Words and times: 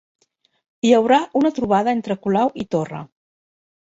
Hi 0.89 0.93
haurà 0.99 1.19
una 1.41 1.53
trobada 1.59 1.95
entre 1.99 2.19
Colau 2.25 2.53
i 2.65 2.67
Torra 2.77 3.03